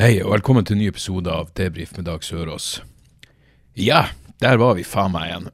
[0.00, 2.78] Hei, og velkommen til en ny episode av Debrif med Dag Sørås.
[3.76, 4.06] Ja,
[4.40, 5.48] der var vi faen meg igjen.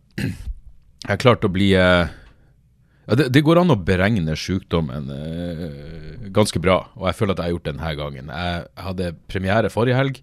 [1.03, 6.29] Jeg har klart å bli eh, ja, det, det går an å beregne sykdommen eh,
[6.31, 8.31] ganske bra, og jeg føler at jeg har gjort det denne gangen.
[8.31, 10.21] Jeg hadde premiere forrige helg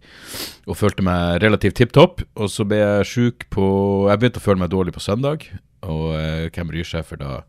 [0.72, 2.24] og følte meg relativt tipp topp.
[2.40, 3.66] Og så ble jeg sjuk på
[4.08, 5.44] Jeg begynte å føle meg dårlig på søndag,
[5.84, 7.42] og eh, hvem bryr seg, for da,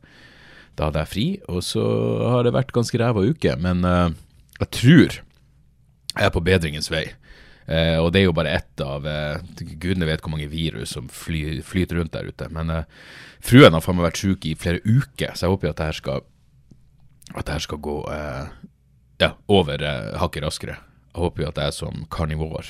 [0.75, 1.29] da hadde jeg fri.
[1.47, 1.87] Og så
[2.35, 4.19] har det vært ganske ræva uke, men eh,
[4.59, 5.21] jeg tror
[6.21, 7.07] er på bedringens vei.
[7.67, 11.09] Eh, og det er jo bare ett av eh, Gudene vet hvor mange virus som
[11.09, 12.49] fly, flyter rundt der ute.
[12.53, 12.89] Men eh,
[13.45, 15.91] fruen har faen meg vært syk i flere uker, så jeg håper jo at det
[15.91, 16.25] her skal
[17.35, 18.49] det her skal gå eh,
[19.25, 20.77] ja, over eh, hakket raskere.
[21.15, 22.69] Jeg håper jo at jeg som karnivor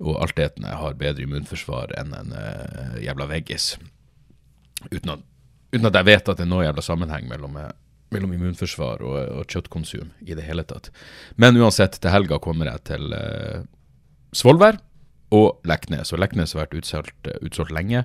[0.00, 3.74] og altetende har bedre immunforsvar enn en eh, jævla veggis.
[4.88, 5.18] Uten
[5.70, 7.58] uten at jeg vet at det er noe jævla sammenheng mellom
[8.14, 10.90] mellom immunforsvar og, og kjøttkonsum i det hele tatt.
[11.40, 13.66] Men uansett, til helga kommer jeg til eh,
[14.36, 14.80] Svolvær
[15.34, 16.12] og Leknes.
[16.14, 18.04] Og Leknes har vært utsolgt, eh, utsolgt lenge,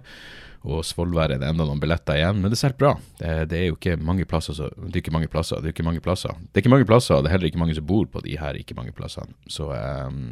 [0.65, 2.39] og Svolvær er det enda noen billetter igjen.
[2.41, 2.93] Men det selger bra.
[3.19, 5.61] Det, det er jo ikke mange plasser, så, det er ikke mange plasser.
[5.61, 6.37] Det er ikke mange plasser.
[6.41, 8.57] Det er ikke mange plasser, det er heller ikke mange som bor på de her
[8.57, 9.35] ikke mange plassene.
[9.51, 10.23] Så um,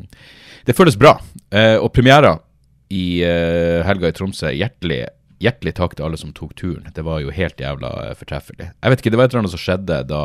[0.66, 1.20] det føles bra.
[1.54, 2.42] Uh, og premierer
[2.94, 5.04] i uh, helga i Tromsø, hjertelig
[5.44, 6.90] hjertelig takk til alle som tok turen.
[6.96, 8.70] Det var jo helt jævla eh, fortreffelig.
[8.72, 10.24] Jeg vet ikke, det var et eller annet som skjedde da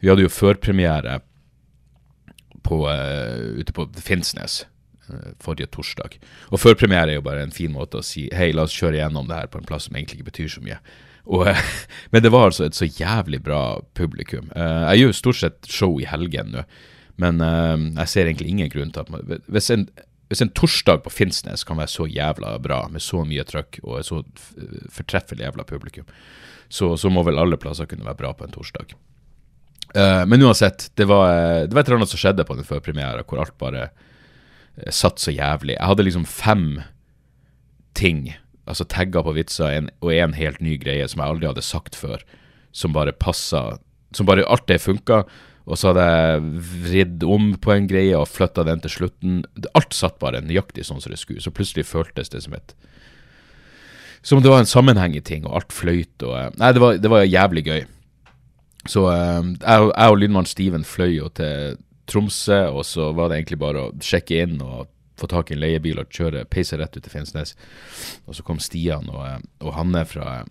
[0.00, 1.20] Vi hadde jo førpremiere
[2.66, 4.62] på, uh, ute på Finnsnes
[5.08, 6.18] uh, forrige torsdag.
[6.52, 9.30] Og førpremiere er jo bare en fin måte å si hei, la oss kjøre gjennom
[9.30, 10.76] det her på en plass som egentlig ikke betyr så mye.
[11.30, 11.48] Og,
[12.12, 14.52] men det var altså et så jævlig bra publikum.
[14.54, 16.66] jeg gjør jo stort sett show i helgen nå,
[17.20, 19.82] men jeg ser egentlig ingen grunn til at man Hvis en
[20.30, 24.04] hvis en torsdag på Finnsnes kan være så jævla bra, med så mye trøkk og
[24.06, 24.20] så
[24.94, 26.06] fortreffelig jævla publikum,
[26.70, 28.94] så, så, må vel alle plasser kunne være bra på en torsdag.
[29.90, 33.26] Uh, men uansett, det var, det var et eller annet som skjedde på den førpremiera,
[33.26, 35.74] hvor alt bare uh, satt så jævlig.
[35.74, 36.66] Jeg hadde liksom fem
[37.98, 38.28] ting,
[38.70, 42.22] altså tagger på vitser, og en helt ny greie som jeg aldri hadde sagt før,
[42.70, 43.80] som bare passa
[44.14, 45.24] Som bare Alt det funka.
[45.68, 49.40] Og så hadde jeg vridd om på en greie og flytta den til slutten.
[49.76, 51.42] Alt satt bare nøyaktig sånn som det skulle.
[51.42, 52.74] Så plutselig føltes det som et
[54.22, 56.98] Som om det var en sammenheng i ting, og alt fløyt og Nei, det var,
[57.00, 57.84] det var jævlig gøy.
[58.88, 61.78] Så jeg, jeg og lydmann Steven fløy jo til
[62.10, 64.90] Tromsø, og så var det egentlig bare å sjekke inn og
[65.20, 67.54] få tak i en leiebil og kjøre, peise rett ut til Finnsnes.
[68.26, 70.42] Og så kom Stian og, og Hanne fra,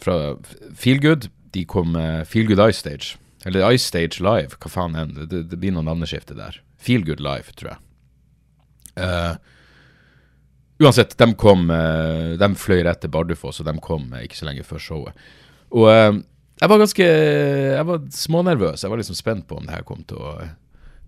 [0.00, 0.36] fra
[0.76, 1.28] Feelgood.
[1.54, 1.96] De kom
[2.28, 3.16] Feelgood Ice Stage.
[3.44, 5.28] Eller Ice Stage Live, hva faen er det?
[5.32, 6.60] Det, det blir noe navneskifte der.
[6.80, 7.80] Feel Good Live, tror jeg.
[8.94, 9.34] Uh,
[10.84, 14.48] uansett, de kom uh, De fløy rett til Bardufoss, og de kom uh, ikke så
[14.48, 15.24] lenge før showet.
[15.74, 18.84] Og jeg var ganske Jeg var smånervøs.
[18.84, 20.36] Jeg var liksom spent på om det her kom til å,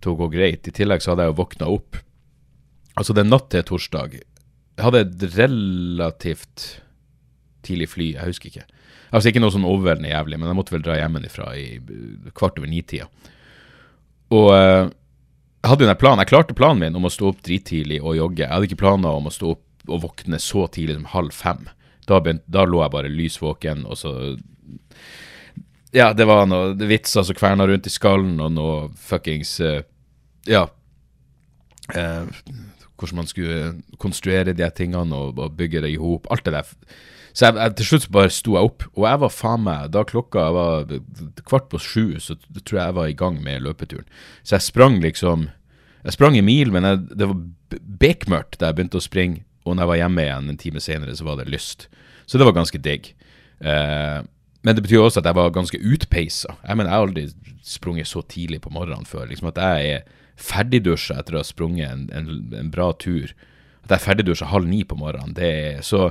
[0.02, 0.66] til å gå greit.
[0.66, 2.02] I tillegg så hadde jeg jo våkna opp
[2.96, 4.14] Altså, det er natt til torsdag.
[4.16, 6.62] Jeg hadde et relativt
[7.66, 8.66] tidlig fly, jeg husker ikke.
[9.14, 11.66] Altså ikke noe sånn overveldende jævlig, men jeg måtte vel dra hjemmefra i
[12.34, 13.06] kvart over ni-tida.
[14.34, 14.88] Og uh,
[15.62, 16.22] jeg hadde jo den planen.
[16.22, 18.44] Jeg klarte planen min om å stå opp drittidlig og jogge.
[18.44, 21.66] Jeg hadde ikke planer om å stå opp og våkne så tidlig som halv fem.
[22.06, 24.12] Da, begynt, da lå jeg bare lys våken, og så
[25.94, 29.82] Ja, det var noe vitser som kverna rundt i skallen, og noe fuckings uh,
[30.46, 30.66] Ja.
[31.94, 32.26] Uh,
[32.96, 36.26] hvordan man skulle konstruere de tingene og, og bygge det i hop.
[36.30, 36.70] Alt det der.
[37.36, 40.06] Så jeg, jeg, til slutt bare sto jeg opp, og jeg var faen meg Da
[40.08, 40.92] klokka var
[41.44, 44.06] kvart på sju, så tror jeg jeg var i gang med løpeturen.
[44.40, 45.50] Så jeg sprang liksom
[46.06, 49.42] Jeg sprang en mil, men jeg, det var bekmørkt da jeg begynte å springe.
[49.66, 51.88] Og når jeg var hjemme igjen en time senere, så var det lyst.
[52.30, 53.08] Så det var ganske digg.
[53.58, 54.20] Eh,
[54.62, 56.54] men det betyr også at jeg var ganske utpeisa.
[56.62, 57.26] Jeg mener, jeg har aldri
[57.66, 59.26] sprunget så tidlig på morgenen før.
[59.26, 60.06] Liksom At jeg er
[60.36, 63.34] ferdigdusja etter å ha sprunget en, en, en bra tur.
[63.82, 66.08] At jeg er ferdigdusja halv ni på morgenen, det er så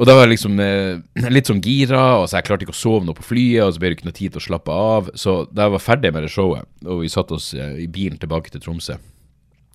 [0.00, 2.80] og da var jeg liksom eh, litt sånn gira, og så jeg klarte ikke å
[2.80, 5.10] sove noe på flyet, og så ble det ikke noe tid til å slappe av.
[5.20, 8.16] Så da jeg var ferdig med det showet, og vi satte oss eh, i bilen
[8.20, 8.96] tilbake til Tromsø,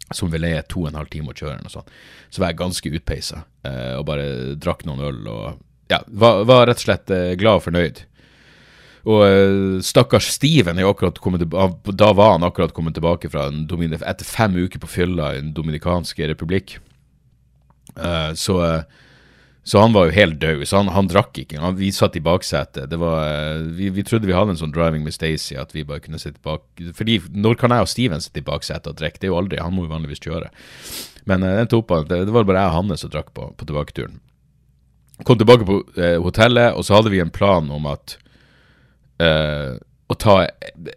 [0.10, 1.94] som vel er to og en halv time å kjøre, noe sånn,
[2.34, 4.28] så var jeg ganske utpeisa, eh, og bare
[4.58, 5.46] drakk noen øl og
[5.94, 8.04] ja, var, var rett og slett eh, glad og fornøyd.
[9.06, 13.44] Og uh, stakkars Steven er akkurat kommet tilbake Da var han akkurat kommet tilbake fra
[13.54, 16.80] etter fem uker på fylla i Den dominikanske republikk.
[17.94, 18.58] Uh, så,
[19.66, 20.60] så han var jo helt død.
[20.70, 21.58] Så han, han drakk ikke.
[21.58, 22.92] Han, vi satt i baksetet.
[23.02, 26.20] Var, vi, vi, trodde vi hadde en sånn driving med Stacey, at vi bare kunne
[26.22, 29.18] sitte bak Fordi når kan jeg og Steven sitte i baksetet og drikke?
[29.18, 29.58] Det er jo aldri.
[29.64, 30.52] Han må jo vanligvis kjøre.
[31.26, 33.66] Men uh, den tok det, det var bare jeg og Hanne som drakk på, på
[33.66, 34.22] tilbaketuren.
[35.26, 38.20] Kom tilbake på uh, hotellet, og så hadde vi en plan om at
[39.24, 39.74] uh,
[40.06, 40.38] å ta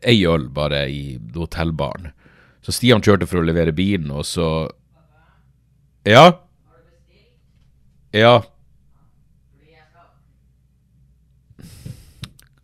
[0.02, 2.12] ei øl bare i hotellbaren.
[2.60, 4.68] Så Stian kjørte for å levere bilen, og så
[6.04, 6.28] Ja?
[8.12, 8.36] Ja.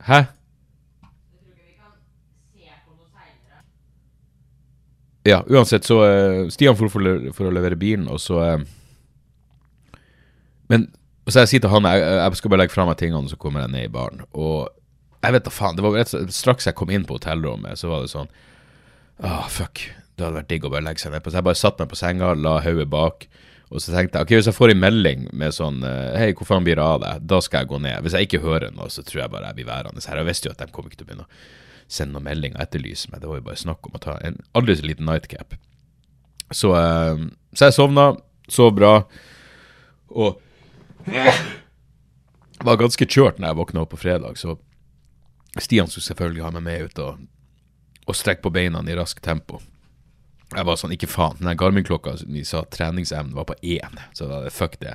[0.05, 0.25] Hæ?
[5.25, 8.65] Ja, uansett, så uh, Stian for, for, for, å levere bilen, og så uh,
[10.69, 10.91] Men
[11.25, 13.65] så jeg sier til han jeg, jeg skal bare legge fra meg tingene, så kommer
[13.65, 14.27] jeg ned i baren.
[14.37, 14.69] Og
[15.25, 15.77] jeg vet da faen.
[15.79, 18.29] det var rett, Straks jeg kom inn på hotellrommet, så var det sånn
[19.25, 19.87] oh, fuck.
[20.15, 21.33] Det hadde vært digg å bare legge seg ned på.
[21.33, 23.25] Så jeg bare satte meg på senga, la hodet bak.
[23.75, 26.47] Og så tenkte jeg ok, hvis jeg får en melding med sånn eh, Hei, hvor
[26.47, 27.25] faen blir det av deg?
[27.26, 28.05] Da skal jeg gå ned.
[28.05, 30.21] Hvis jeg ikke hører noe, så tror jeg bare jeg blir værende her.
[30.21, 31.32] Jeg visste jo at de kom ikke til å begynne å
[31.91, 33.25] sende noen meldinger og etterlyse meg.
[33.25, 35.59] Det var jo bare snakk om å ta en aldri så liten nightcap.
[36.55, 37.26] Så, uh,
[37.56, 38.06] så jeg sovna,
[38.53, 38.94] sov bra.
[40.15, 40.38] Og
[42.65, 44.56] var ganske kjørt når jeg våkna opp på fredag, så
[45.59, 47.26] Stian skulle selvfølgelig ha meg med ut og,
[48.06, 49.61] og strekke på beina i raskt tempo.
[50.52, 51.41] Jeg var sånn, ikke faen.
[51.41, 54.94] Den Garmin-klokka vi sa treningsevnen var på én, så da, fuck det.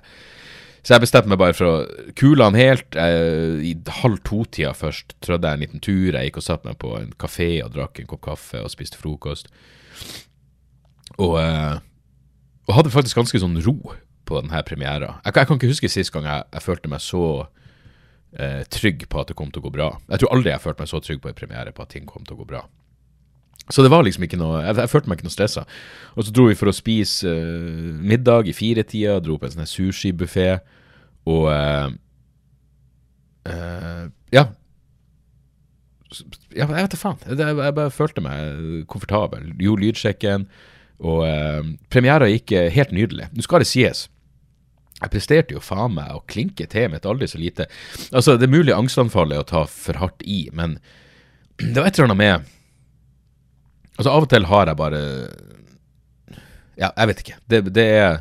[0.80, 2.96] Så jeg bestemte meg bare for å kule han helt.
[2.96, 6.16] Eh, I halv to-tida først trødde jeg en liten tur.
[6.16, 9.00] Jeg gikk og satte meg på en kafé og drakk en kopp kaffe og spiste
[9.02, 9.52] frokost.
[11.18, 11.82] Og, eh,
[12.70, 13.76] og hadde faktisk ganske sånn ro
[14.30, 15.18] på denne premiera.
[15.26, 17.26] Jeg, jeg, kan ikke huske sist gang jeg, jeg følte meg så
[18.38, 19.92] eh, trygg på at det kom til å gå bra.
[20.08, 22.08] Jeg tror aldri jeg har følt meg så trygg på en premiere på at ting
[22.08, 22.64] kom til å gå bra.
[23.70, 25.66] Så det var liksom ikke noe Jeg, jeg følte meg ikke noe stressa.
[26.18, 29.70] Og så dro vi for å spise uh, middag i firetida, dro på en sånn
[29.70, 30.52] sushibuffé,
[31.30, 31.92] og uh,
[33.50, 34.50] uh, Ja.
[36.58, 37.20] Ja, jeg vet da faen.
[37.28, 39.52] Jeg, jeg, bare følte meg komfortabel.
[39.62, 40.48] Gjorde lydsjekken.
[41.06, 41.62] Og uh,
[41.94, 43.30] premiera gikk helt nydelig.
[43.36, 44.08] Nå skal det sies.
[45.00, 47.70] Jeg presterte jo faen meg å klinke til med et aldri så lite
[48.10, 50.80] Altså, det er mulig angstanfallet er å ta for hardt i, men
[51.62, 52.50] det var et eller annet med
[54.00, 55.04] Altså, av og til har jeg bare
[56.80, 57.38] Ja, jeg vet ikke.
[57.52, 58.20] Det, det er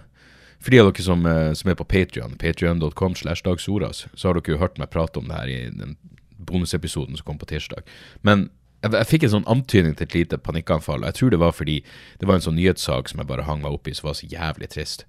[0.59, 4.35] For de av dere som, eh, som er på Patrion, patrion.com slash dagsoras, så har
[4.35, 5.95] dere jo hørt meg prate om det her i den
[6.49, 7.87] bonusepisoden som kom på tirsdag.
[8.27, 8.49] Men
[8.83, 11.07] jeg, jeg, fikk en sånn antydning til et lite panikkanfall.
[11.07, 11.79] Jeg tror det var fordi
[12.19, 14.27] det var en sånn nyhetssak som jeg bare hang meg opp i, som var så
[14.31, 15.07] jævlig trist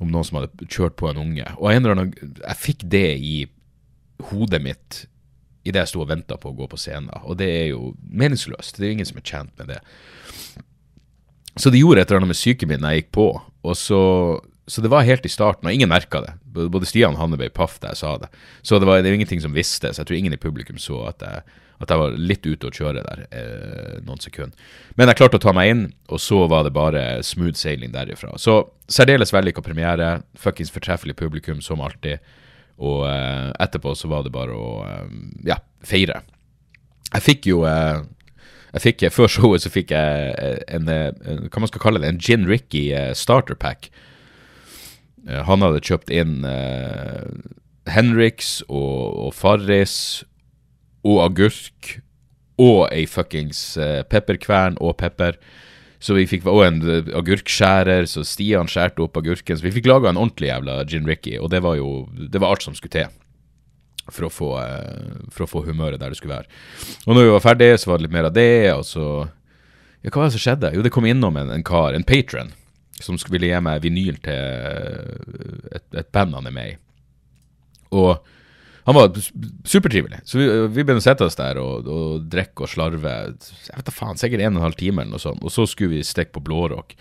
[0.00, 1.46] om noen som hadde kjørt på en unge.
[1.60, 3.36] Og en eller annen, jeg fikk det i
[4.32, 5.04] hodet mitt
[5.66, 7.10] idet jeg sto og venta på å gå på scenen.
[7.24, 8.78] Og det er jo meningsløst.
[8.78, 9.80] Det er jo ingen som er tjent med det.
[11.58, 13.28] Så det gjorde et eller annet med psyken min når jeg gikk på.
[13.66, 14.02] Og så,
[14.70, 16.34] så det var helt i starten, og ingen merka det.
[16.54, 18.30] Både Stian og Hanne ble paff da jeg sa det.
[18.62, 21.02] Så det var det var ingenting som visste, så jeg tror ingen i publikum så
[21.10, 21.42] at jeg,
[21.78, 24.70] at jeg var litt ute å kjøre der eh, noen sekunder.
[24.98, 28.34] Men jeg klarte å ta meg inn, og så var det bare smooth sailing derifra.
[28.38, 30.18] Så særdeles vellykka premiere.
[30.38, 32.22] Fuckings fortreffelig publikum, som alltid.
[32.78, 35.08] Og eh, etterpå så var det bare å eh,
[35.50, 36.22] ja, feire.
[37.08, 38.04] Jeg fikk jo eh,
[38.74, 42.02] jeg fikk, Før showet så fikk jeg eh, en, eh, en, hva man skal kalle
[42.02, 43.90] det, en Gin Ricky starter pack.
[45.28, 46.40] Han hadde kjøpt inn
[47.90, 50.22] Henriks og, og Farris
[51.04, 51.98] og agurk
[52.56, 53.60] og ei fuckings
[54.08, 55.36] pepperkvern og pepper.
[55.98, 56.82] Så vi fikk òg en
[57.18, 59.58] agurkskjærer, så Stian skjærte opp agurken.
[59.58, 62.54] Så vi fikk laga en ordentlig jævla gin ricky, og det var jo det var
[62.54, 63.16] alt som skulle til.
[64.08, 66.48] For å, få, eh, for å få humøret der det skulle være.
[67.04, 69.04] Og når vi var ferdige, så var det litt mer av det, og så
[69.98, 70.68] Ja, hva var det som skjedde?
[70.76, 72.52] Jo, det kom innom en, en kar, en patron,
[73.02, 76.76] som ville gi meg vinyl til et, et band han er med i.
[77.98, 78.22] Og
[78.88, 79.10] han var
[79.68, 80.22] supertrivelig.
[80.24, 83.10] Så vi, vi begynte å sette oss der og, og drikke og slarve.
[83.68, 85.44] Jeg vet da faen, Sikkert en og en halv time eller noe sånt.
[85.44, 86.94] Og så skulle vi stikke på Blårock.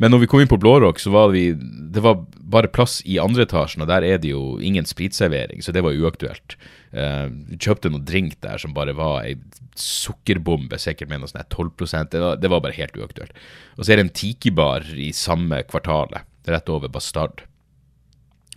[0.00, 3.18] Men når vi kom inn på Blårock, så var vi Det var bare plass i
[3.20, 6.56] andre etasjen, og der er det jo ingen spritservering, så det var uaktuelt.
[6.96, 9.36] Uh, vi kjøpte noe drink der som bare var ei
[9.76, 13.36] sukkerbombe, sikkert med noe sånn 12 det var, det var bare helt uaktuelt.
[13.76, 17.44] Og så er det en Tiki-bar i samme kvartalet, rett over Bastard.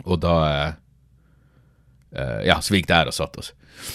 [0.06, 0.79] Og da Uh,
[2.10, 3.52] ja, så vi gikk der og satte oss.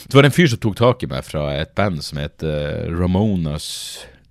[0.07, 3.67] Det var en fyr som tok tak i meg fra et band som heter Ramonas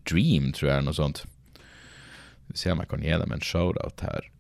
[0.09, 1.25] Dream, tror jeg, eller noe sånt.
[2.49, 4.31] Vi ser om jeg kan gi dem en shout-out her.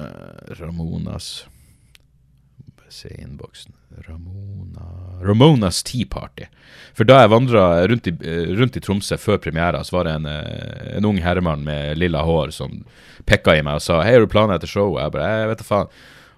[0.00, 1.44] Uh, Ramonas
[2.90, 3.72] Se innboksen.
[4.08, 4.82] Ramona
[5.22, 6.48] Ramonas Tea Party.
[6.94, 8.08] For da jeg vandra rundt,
[8.58, 12.24] rundt i Tromsø før premiera, så var det en, eh, en ung herremann med lilla
[12.26, 12.84] hår som
[13.30, 15.58] pekka i meg og sa 'Hei, har du planer etter showet?' Jeg bare 'Jeg vet
[15.58, 15.88] da faen'.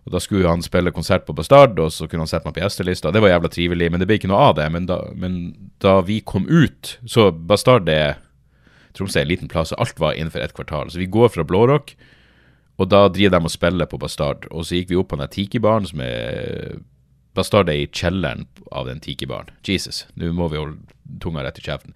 [0.02, 2.64] Og Da skulle han spille konsert på Bastard, og så kunne han sette meg på
[2.64, 3.12] gjestelista.
[3.14, 4.66] Det var jævla trivelig, men det ble ikke noe av det.
[4.74, 5.36] Men da, men
[5.82, 8.18] da vi kom ut Så Bastard er
[8.92, 10.90] Tromsø er en liten plass, og alt var innenfor ett kvartal.
[10.92, 11.94] Så vi går fra Blårock,
[12.76, 14.44] og da driver de og spiller på Bastard.
[14.50, 16.82] Og så gikk vi opp på den Tiki-baren, som er
[17.32, 19.48] Bastard er i kjelleren av den Tiki-baren.
[19.64, 20.76] Jesus, nå må vi holde
[21.22, 21.94] tunga rett i kjeften.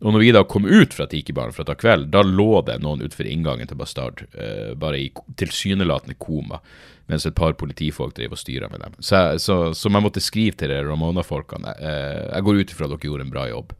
[0.00, 2.78] Og når vi da kom ut fra Tiki-baren for å ta kveld, da lå det
[2.80, 6.62] noen utenfor inngangen til Bastard, eh, bare i tilsynelatende koma,
[7.08, 8.94] mens et par politifolk driver og styrer med dem.
[9.00, 11.72] Så, jeg- så, så jeg måtte skrive til de Ramona-folkene.
[11.80, 13.72] Eh, jeg går ut ifra at dere gjorde en bra jobb.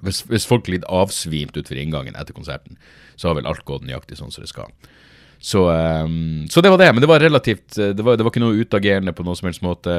[0.00, 2.78] Hvis, hvis folk litt avsvimt utfor inngangen etter konserten,
[3.20, 4.70] så har vel alt gått nøyaktig sånn som det skal.
[5.40, 6.88] Så, um, så det var det.
[6.92, 9.46] Men det var relativt eh, Det var, det var ikke noe utagerende på noen som
[9.48, 9.92] helst måte.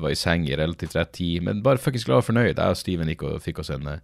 [0.00, 1.42] Var i seng i relativt rett tid.
[1.46, 2.56] Men bare fuckings glad og fornøyd.
[2.56, 4.00] Jeg og Steven gikk og fikk oss en, eh,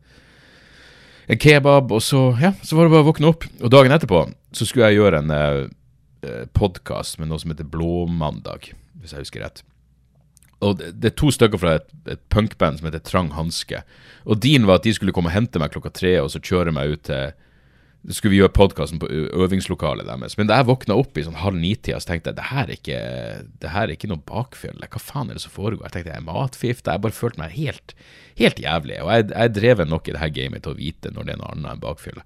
[1.29, 3.45] en kebab, og så, ja, så var det bare å våkne opp.
[3.61, 4.23] Og dagen etterpå
[4.57, 5.69] så skulle jeg gjøre en uh,
[6.57, 9.63] podkast med noe som heter Blåmandag, hvis jeg husker rett.
[10.65, 13.83] Og det, det er to stykker fra et, et punkband som heter Trang Hanske.
[14.25, 16.73] Og din var at de skulle komme og hente meg klokka tre, og så kjøre
[16.75, 17.35] meg ut til
[18.15, 20.37] skulle vi gjøre podkasten på øvingslokalet deres.
[20.39, 22.75] Men da jeg våkna opp i sånn halv ni-tida, så tenkte jeg det her er
[22.77, 23.01] ikke,
[23.63, 24.79] det her er ikke noe bakfjell.
[24.85, 25.89] Hva faen er det som foregår?
[25.89, 26.95] Jeg tenkte jeg er matforgifta.
[26.95, 27.97] Jeg bare følte meg helt,
[28.39, 29.01] helt jævlig.
[29.03, 31.43] Og jeg, jeg dreven nok i det her gamet til å vite når det er
[31.43, 32.23] noe annet enn bakfylle.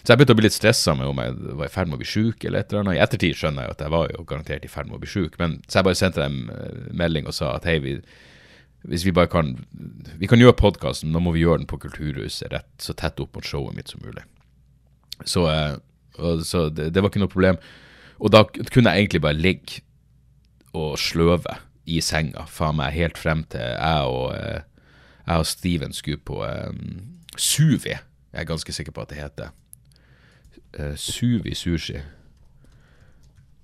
[0.00, 2.00] Så jeg begynte å bli litt stressa med om jeg var i ferd med å
[2.00, 2.96] bli sjuk eller et eller annet.
[2.96, 5.36] I ettertid skjønner jeg at jeg var jo garantert i ferd med å bli sjuk,
[5.42, 6.40] men så jeg bare sendte dem
[6.96, 7.98] melding og sa at hei, vi,
[8.88, 9.58] hvis vi bare kan
[10.16, 13.36] Vi kan gjøre podkasten, nå må vi gjøre den på Kulturhuset rett så tett opp
[13.36, 14.24] mot showet mitt som mulig.
[15.24, 15.76] Så, eh,
[16.44, 17.60] så det, det var ikke noe problem.
[18.20, 19.80] Og da kunne jeg egentlig bare ligge
[20.76, 21.56] og sløve
[21.90, 24.60] i senga, faen meg, helt frem til jeg og, eh,
[25.26, 27.94] jeg og Steven skulle på um, Suvi.
[27.94, 29.50] Jeg er ganske sikker på at det heter.
[30.78, 31.98] Uh, Suvi sushi.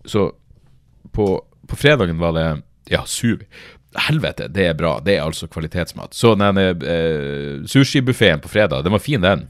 [0.07, 0.31] Så
[1.13, 1.27] på,
[1.69, 2.47] på fredagen var det
[2.91, 3.45] Ja, Suvi.
[3.97, 4.99] Helvete, det er bra.
[5.01, 6.13] Det er altså kvalitetsmat.
[6.15, 9.47] Så den eh, sushibuffeen på fredag, den var fin, den.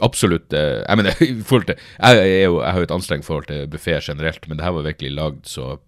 [0.00, 0.52] Absolutt.
[0.52, 4.48] eh, jeg mener, i forhold til jeg har jo et anstrengt forhold til buffé generelt,
[4.48, 5.78] men det her var virkelig lagd så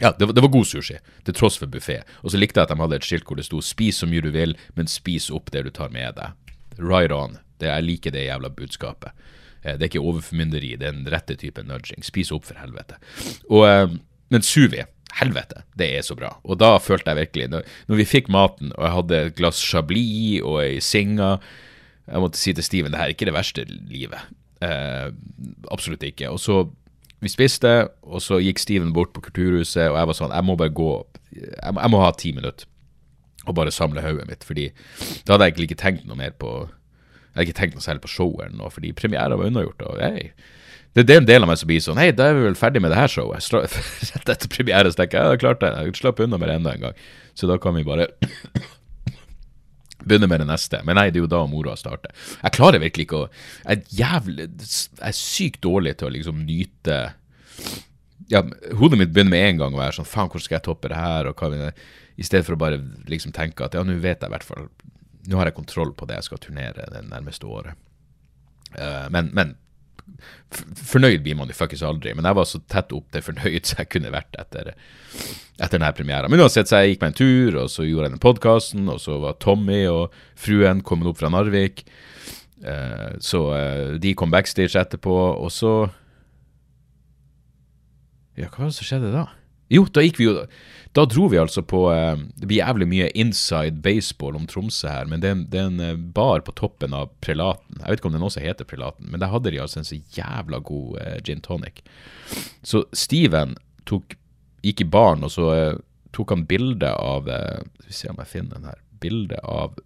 [0.00, 0.94] ja, det var, det var god sushi,
[1.26, 1.96] til tross for buffé.
[2.22, 4.22] Og så likte jeg at de hadde et skilt hvor det sto 'spis så mye
[4.22, 6.36] du vil, men spis opp det du tar med deg'.
[6.78, 7.38] Right on.
[7.58, 9.10] Det, jeg liker det jævla budskapet.
[9.64, 12.04] Eh, Det er ikke overformynderi, det er den rette typen nudging.
[12.06, 12.94] Spis opp, for helvete.
[13.50, 13.88] Og, eh,
[14.30, 14.84] men suvi,
[15.18, 16.32] helvete, det er så bra.
[16.44, 19.62] Og da følte jeg virkelig Når, når vi fikk maten, og jeg hadde et glass
[19.64, 21.36] chablis og ei singa
[22.08, 24.30] Jeg måtte si til Steven det her er ikke det verste livet.
[24.64, 25.10] Eh,
[25.70, 26.30] absolutt ikke.
[26.32, 26.62] Og så
[27.20, 30.54] vi spiste, og så gikk Steven bort på Kulturhuset, og jeg var sånn Jeg må
[30.58, 30.90] bare gå
[31.34, 32.68] Jeg må, jeg må ha ti minutter
[33.48, 34.66] og bare samle hodet mitt, fordi
[35.24, 38.02] da hadde jeg egentlig ikke tenkt noe mer på Jeg hadde ikke tenkt noe særlig
[38.04, 39.84] på showet eller noe, fordi premiera var unnagjort.
[39.88, 40.32] Og hei,
[41.04, 42.80] det, er en del av meg som blir sånn Hei, da er vi vel ferdig
[42.82, 43.44] med det her showet.
[44.14, 45.86] Rett etter premiere så tenker jeg ja, det klarte klart det.
[45.90, 47.02] Jeg slapp unna med det enda en gang.
[47.38, 48.08] Så da kan vi bare
[50.08, 50.80] begynne med det neste.
[50.86, 52.14] Men nei, det er jo da moroa starter.
[52.40, 56.42] Jeg klarer virkelig ikke å Jeg er jævlig Jeg er sykt dårlig til å liksom
[56.48, 56.98] nyte
[58.28, 58.42] ja,
[58.78, 60.98] Hodet mitt begynner med en gang å være sånn Faen, hvordan skal jeg toppe det
[61.00, 61.30] her?
[61.30, 61.70] Og hva
[62.18, 64.68] I stedet for å bare liksom tenke at ja, nå vet jeg i hvert fall
[65.28, 67.76] Nå har jeg kontroll på det jeg skal turnere det nærmeste året.
[68.72, 69.50] Uh, men, men
[70.88, 72.14] fornøyd blir man jo fuckings aldri.
[72.16, 74.72] Men jeg var så tett opp til fornøyd så jeg kunne vært etter,
[75.58, 76.32] etter denne premieren.
[76.32, 79.00] Men uansett, så jeg gikk meg en tur, og så gjorde jeg den podkasten, og
[79.04, 81.84] så var Tommy og fruen kommet opp fra Narvik.
[82.64, 85.74] Eh, så eh, de kom backstage etterpå, og så
[88.38, 89.24] Ja, hva var det som skjedde da?
[89.72, 90.34] Jo, da gikk vi jo
[90.96, 95.08] Da dro vi altså på eh, Det blir jævlig mye inside baseball om Tromsø her,
[95.10, 97.80] men det det er en eh, bar på toppen av Prelaten.
[97.82, 100.00] Jeg vet ikke om den også heter Prelaten, men der hadde de altså en så
[100.16, 101.82] jævla god eh, gin tonic.
[102.64, 103.54] Så Steven
[103.86, 104.16] tok,
[104.64, 105.50] gikk i baren, og så
[106.16, 108.80] tok han bilde av Skal vi se om jeg finner den her.
[108.98, 109.76] Bilde av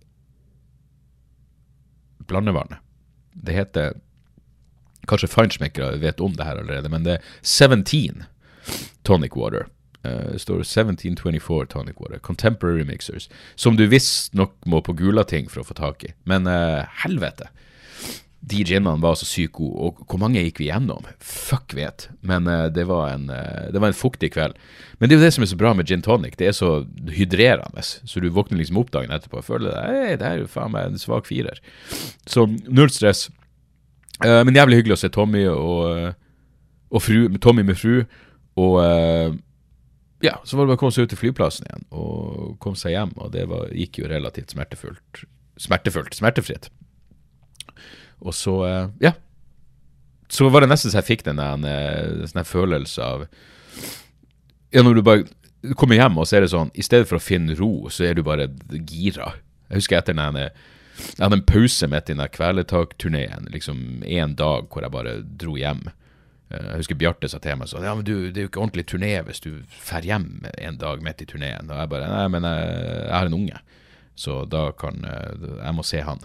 [2.31, 2.79] blandevannet.
[3.35, 3.99] Det heter
[5.11, 8.23] Kanskje feinschmeckere vet om det her allerede, men det er 17
[9.03, 9.67] tonic water.
[10.07, 12.19] Uh, Det står 1724 tonic water.
[12.19, 13.29] Contemporary mixers.
[13.55, 16.15] Som du visstnok må på Gulating for å få tak i.
[16.25, 17.51] Men uh, helvete.
[18.43, 19.79] De ginene var så sykt gode.
[19.79, 21.07] Og hvor mange gikk vi gjennom?
[21.23, 22.09] Fuck vet.
[22.27, 24.57] Men uh, det, var en, eh, det var en fuktig kveld.
[24.99, 26.35] Men det er jo det som er så bra med gin tonic.
[26.41, 26.73] Det er så
[27.15, 27.85] hydrerende.
[27.87, 30.91] Så du våkner liksom opp dagen etterpå og føler deg det er jo faen meg
[30.91, 31.63] en svak firer.
[32.27, 33.29] Så null stress.
[34.25, 36.13] Eh, men jævlig hyggelig å se Tommy og, eh,
[36.93, 38.05] og fru, Tommy med fru.
[38.61, 39.35] Og eh,
[40.23, 42.95] ja, så var det bare å komme seg ut til flyplassen igjen og komme seg
[42.95, 45.25] hjem, og det var, gikk jo relativt smertefullt.
[45.61, 46.69] Smertefullt, smertefritt.
[48.23, 49.13] Og så, eh, ja.
[50.33, 53.27] Så var det nesten så jeg fikk den der, eh, sånn følelse av
[54.73, 57.23] Ja, når du bare kommer hjem, og så er det sånn I stedet for å
[57.23, 58.49] finne ro, så er du bare
[58.87, 59.35] gira.
[59.69, 60.53] Jeg husker etter den Jeg
[61.19, 65.91] hadde en pause midt i den Kvelertak-turneen, liksom én dag hvor jeg bare dro hjem.
[66.53, 68.63] Eh, jeg husker Bjarte sa til meg sånn Ja, men du, det er jo ikke
[68.63, 71.71] ordentlig turné hvis du drar hjem en dag midt i turneen.
[71.71, 72.71] Og jeg bare Nei, men jeg,
[73.09, 73.63] jeg har en unge,
[74.19, 76.25] så da kan Jeg må se han.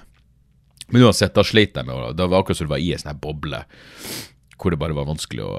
[0.87, 3.03] Men uansett, da sleit jeg med å Det var akkurat som det var i en
[3.03, 3.63] sånn boble
[4.57, 5.51] hvor det bare var vanskelig å,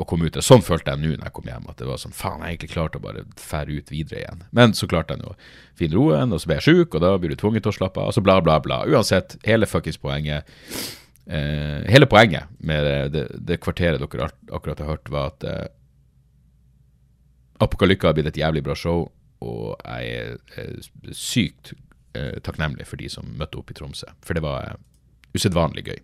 [0.00, 0.38] å komme ut.
[0.44, 2.70] Sånn følte jeg nå når jeg kom hjem, at det var sånn faen, jeg egentlig
[2.72, 4.44] klarte å bare fære ut videre igjen.
[4.56, 5.34] Men så klarte jeg å
[5.78, 8.00] finne roen, og så ble jeg sjuk, og da blir du tvunget til å slappe
[8.00, 8.80] av, og så bla, bla, bla.
[8.88, 10.48] Uansett, hele fuckings poenget
[11.28, 15.66] eh, Hele poenget med det, det, det kvarteret dere akkurat har hørt, var at eh,
[17.62, 19.08] Apokalykke har blitt et jævlig bra show,
[19.42, 21.72] og jeg er sykt
[22.14, 24.76] eh, takknemlig for de som møtte opp i Tromsø, for det var eh,
[25.34, 25.98] usedvanlig gøy.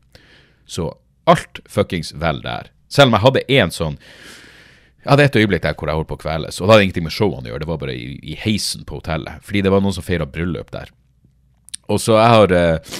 [0.66, 0.88] Så
[1.30, 2.72] alt fuckings vel der.
[2.90, 3.96] Selv om jeg hadde én sånn
[5.04, 7.04] Jeg hadde et øyeblikk der hvor jeg holdt på å kveles, og det hadde ingenting
[7.04, 9.82] med showene å gjøre, det var bare i, i heisen på hotellet, fordi det var
[9.84, 10.88] noen som feira bryllup der.
[11.92, 12.94] Og så jeg har eh,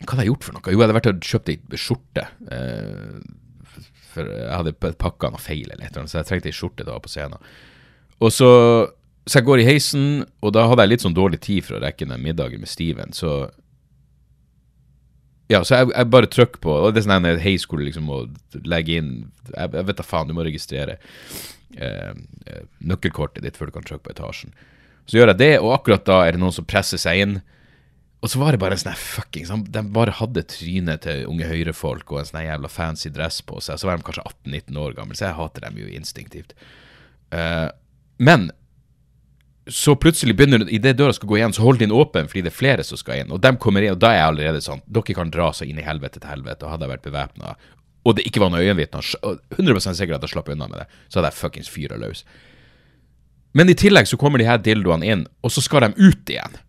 [0.00, 0.64] hva hadde jeg gjort for noe?
[0.64, 2.24] Jo, jeg hadde vært og kjøpt ei skjorte.
[2.56, 3.80] Eh,
[4.10, 6.86] for jeg hadde pakka noe feil, eller et eller annet, så jeg trengte ei skjorte
[6.88, 7.50] da på scenen.
[8.20, 8.50] Og så,
[9.28, 10.06] så jeg går i heisen,
[10.40, 13.14] og da hadde jeg litt sånn dårlig tid for å rekke den middagen med Steven,
[13.16, 13.44] så
[15.50, 17.82] ja, så jeg, jeg bare trykker på Og det er sånn en heis hvor du
[17.82, 18.20] liksom må
[18.70, 19.08] legge inn
[19.48, 20.94] Jeg, jeg vet da faen, du må registrere
[21.74, 22.12] eh,
[22.46, 24.54] eh, nøkkelkortet ditt før du kan trykke på etasjen.
[25.10, 27.34] Så gjør jeg det, og akkurat da er det noen som presser seg inn.
[28.20, 32.12] Og så var det bare en sånn så De bare hadde trynet til unge høyrefolk
[32.12, 33.80] og en sånn jævla fancy dress på seg.
[33.80, 36.52] Så var de kanskje 18-19 år gamle, så jeg hater dem jo instinktivt.
[37.32, 37.70] Uh,
[38.20, 38.50] men
[39.70, 42.58] så plutselig begynner idet døra skal gå igjen, så hold den åpen fordi det er
[42.58, 43.32] flere som skal inn.
[43.32, 45.80] Og de kommer inn, og da er jeg allerede sånn Dere kan dra så inn
[45.80, 46.66] i helvete til helvete.
[46.66, 47.56] Og hadde jeg vært bevæpna,
[48.04, 49.04] og det ikke var noe øyenvitner,
[49.56, 52.24] 100 sikker at jeg slapp unna med det, så hadde jeg fuckings fyra løs.
[53.56, 56.60] Men i tillegg så kommer de her dildoene inn, og så skal de ut igjen.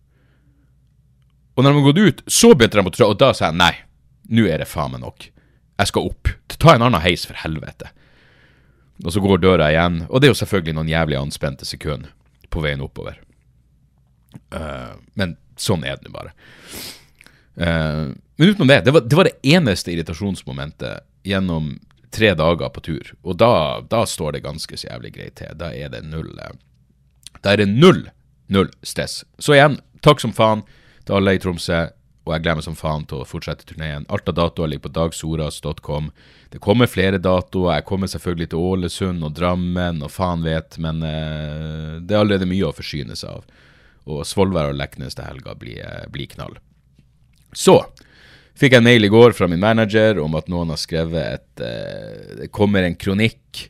[1.54, 3.60] Og når de har gått ut, så begynte de å trå, og da sa jeg
[3.60, 3.74] nei,
[4.32, 5.26] nå er det faen meg nok.
[5.82, 6.30] Jeg skal opp.
[6.62, 7.90] Ta en annen heis, for helvete.
[9.02, 12.12] Og så går døra igjen, og det er jo selvfølgelig noen jævlig anspente sekunder
[12.52, 13.18] på veien oppover.
[14.54, 16.32] Uh, men sånn er det nå bare.
[17.56, 21.74] Uh, men utenom det, det var, det var, det eneste irritasjonsmomentet gjennom
[22.12, 23.12] tre dager på tur.
[23.24, 25.52] Og da, da står det ganske så jævlig greit til.
[25.58, 26.54] Da er det null uh,
[27.40, 28.06] Da er det null,
[28.52, 29.22] null stress.
[29.42, 30.64] Så igjen, takk som faen
[31.06, 31.80] til alle i Tromsø,
[32.22, 34.04] og jeg gleder meg som faen til å fortsette turneen.
[34.12, 36.12] Alt av datoer ligger på dagsoras.com.
[36.54, 37.80] Det kommer flere datoer.
[37.80, 42.46] Jeg kommer selvfølgelig til Ålesund og Drammen og faen vet, men eh, det er allerede
[42.46, 43.66] mye å forsyne seg av.
[44.06, 46.60] Og Svolvær og Leknes til helga blir, eh, blir knall.
[47.50, 47.80] Så
[48.54, 51.64] fikk jeg en mail i går fra min manager om at noen har skrevet et
[51.66, 53.66] eh, Det kommer en kronikk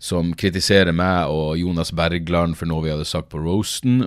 [0.00, 4.06] som kritiserer meg og Jonas Bergland for noe vi hadde sagt på roasten.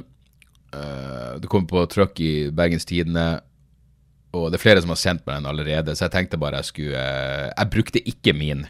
[0.73, 3.43] Uh, det kommer på trykk i Bergens Tidende,
[4.33, 6.69] og det er flere som har sendt meg den allerede, så jeg tenkte bare jeg
[6.71, 8.65] skulle uh, Jeg brukte ikke min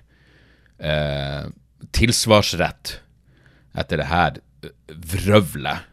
[0.83, 1.47] uh,
[1.95, 2.97] tilsvarsrett
[3.79, 4.43] etter det her
[4.87, 5.89] vrøvlet.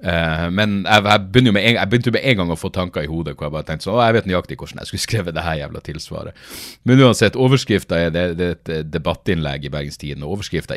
[0.00, 3.08] men jeg, jeg, begynte med en, jeg begynte med en gang å få tanker i
[3.08, 5.44] hodet hvor jeg bare tenkte sånn, å, jeg vet nøyaktig hvordan jeg skulle skrevet det
[5.44, 6.44] her jævla tilsvaret.
[6.88, 10.28] Men uansett, overskrifta er det, det, er et debattinnlegg i Bergens Tidende.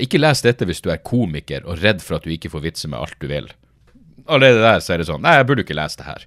[0.03, 2.91] Ikke les dette hvis du er komiker og redd for at du ikke får vitse
[2.91, 3.51] med alt du vil
[4.27, 6.25] allerede der så er det sånn Nei, jeg burde ikke lese det her.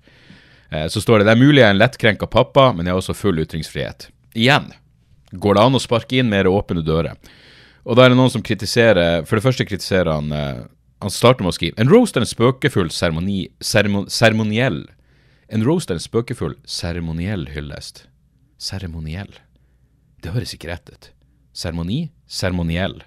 [0.71, 3.03] Eh, så står det det er mulig jeg er en lettkrenka pappa, men jeg har
[3.03, 4.09] også full ytringsfrihet.
[4.37, 4.73] Igjen
[5.33, 7.17] går det an å sparke inn mer åpne dører.
[7.87, 10.65] Og da er det noen som kritiserer For det første kritiserer han eh,
[11.05, 13.45] Han starter med å skrive En roast er en spøkefull seremoni...
[13.63, 14.81] Seremoniell
[15.47, 18.09] En roast er en spøkefull seremoniell hyllest.
[18.59, 19.31] Seremoniell.
[20.19, 21.13] Det høres ikke rett ut.
[21.55, 22.09] Seremoni?
[22.27, 23.05] Seremoniell.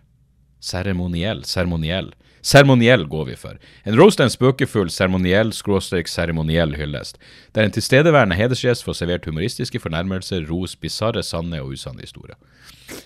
[0.59, 1.43] Seremoniell.
[1.45, 2.13] Seremoniell.
[2.41, 3.57] Seremoniell går vi for.
[3.83, 7.19] En roast er en spøkefull, seremoniell, skråstrek seremoniell hyllest,
[7.55, 12.39] der en tilstedeværende hedersgjest får servert humoristiske fornærmelser, ros, bisarre, sanne og usanne historier.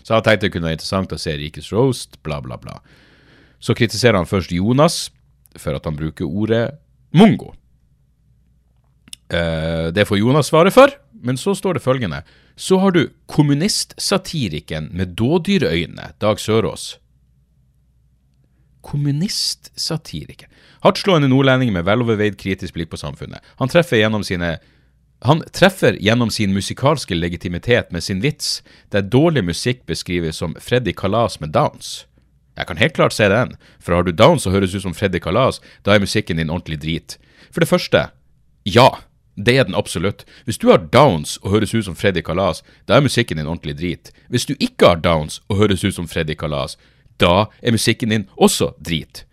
[0.03, 2.77] Så jeg tenkte det kunne være interessant å se Rikes roast, bla, bla, bla.
[3.63, 5.07] Så kritiserer han først Jonas
[5.57, 6.65] for at han bruker ordet
[7.15, 7.53] mongo.
[9.33, 12.21] Uh, det får Jonas svare for, men så står det følgende.
[12.55, 16.93] Så har du kommunistsatirikeren med dådyrøyne, Dag Sørås
[18.84, 20.50] kommunistsatiriker.
[20.84, 23.43] Hardtslående nordlending med veloverveid kritisk blikk på samfunnet.
[23.62, 24.58] Han treffer gjennom sine
[25.24, 28.58] han treffer gjennom sin musikalske legitimitet med sin vits,
[28.91, 32.02] der dårlig musikk beskrives som Freddy Kalas med downs.
[32.58, 35.22] Jeg kan helt klart se den, for har du Downs og høres ut som Freddy
[35.24, 37.17] Kalas, da er musikken din ordentlig drit.
[37.50, 38.08] For det første,
[38.65, 38.89] ja,
[39.36, 40.26] det er den absolutt.
[40.46, 43.78] Hvis du har Downs og høres ut som Freddy Kalas, da er musikken din ordentlig
[43.80, 44.12] drit.
[44.30, 46.78] Hvis du ikke har Downs og høres ut som Freddy Kalas,
[47.21, 49.26] da er musikken din også drit.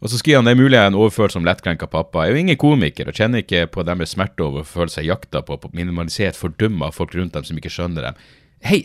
[0.00, 2.24] Og så skriver han det er mulig jeg er en overført som lettkrenka pappa.
[2.24, 5.10] Jeg er jo ingen komiker og kjenner ikke på deres smerte over å føle seg
[5.10, 8.22] jakta på, på minimalisert fordømme av folk rundt dem som ikke skjønner dem.
[8.64, 8.80] Hei,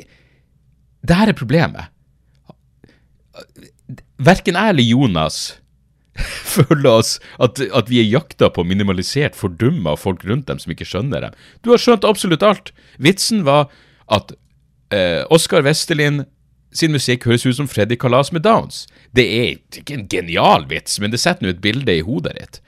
[1.07, 1.93] det her er problemet.
[4.19, 5.39] Verken jeg eller Jonas
[6.55, 10.75] føler oss at, at vi er jakta på minimalisert fordømme av folk rundt dem som
[10.75, 11.35] ikke skjønner dem.
[11.63, 12.73] Du har skjønt absolutt alt.
[12.99, 13.69] Vitsen var
[14.11, 14.35] at
[14.91, 16.25] eh, Oskar Westerlin
[16.75, 18.85] sin musikk høres ut som Freddy Kalas med Downs.
[19.15, 22.61] Det er ikke en genial vits, men det setter nå et bilde i hodet ditt.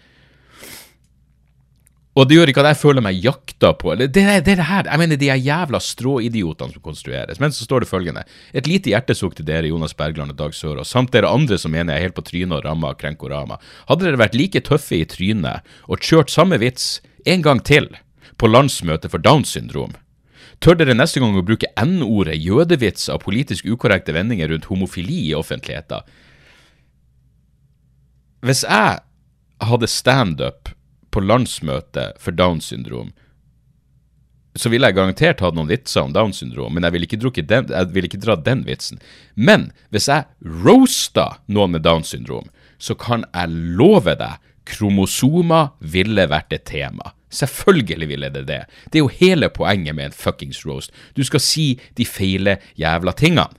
[2.18, 4.70] Og det gjør ikke at jeg føler meg jakta på Det, det, det er det
[4.72, 4.88] her.
[4.90, 7.38] Jeg mener de er jævla stråidiotene som konstrueres.
[7.40, 8.24] Men så står det følgende.
[8.58, 11.94] Et lite hjertesukk til dere, Jonas Bergland og Dag Sørås, samt dere andre som mener
[11.94, 13.60] jeg er helt på trynet og ramma av Krenkorama.
[13.86, 17.92] Hadde dere vært like tøffe i trynet og kjørt samme vits en gang til
[18.42, 19.94] på landsmøtet for Downs syndrom,
[20.64, 25.36] Tør dere neste gang å bruke N-ordet jødevits av politisk ukorrekte vendinger rundt homofili i
[25.38, 26.02] offentligheten?
[28.46, 29.00] Hvis jeg
[29.68, 30.72] hadde standup
[31.14, 33.14] på landsmøtet for Downs syndrom,
[34.58, 37.70] så ville jeg garantert hatt noen vitser om Downs syndrom, men jeg ville ikke, den,
[38.10, 39.02] ikke dra den vitsen.
[39.36, 40.26] Men hvis jeg
[40.66, 42.50] roasta noen med Downs syndrom,
[42.82, 47.14] så kan jeg love deg kromosomer ville vært et tema.
[47.30, 48.62] Selvfølgelig ville det det.
[48.92, 50.92] Det er jo hele poenget med en fuckings roast.
[51.16, 53.50] Du skal si de feile jævla tingene.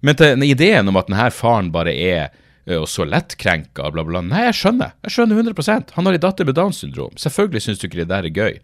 [0.00, 2.28] Men til ideen om at denne faren bare er
[2.76, 4.90] og så lettkrenka og bla, bla Nei, jeg skjønner.
[5.06, 7.14] Jeg skjønner 100% Han har ei datter med Downs syndrom.
[7.16, 8.58] Selvfølgelig syns du ikke det der er gøy.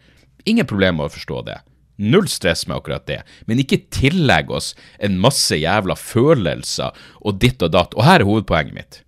[0.45, 1.57] Ingen problemer med å forstå det.
[2.05, 3.21] Null stress med akkurat det.
[3.49, 6.93] Men ikke tillegg oss en masse jævla følelser
[7.23, 7.97] og ditt og datt.
[7.97, 9.01] Og her er hovedpoenget mitt.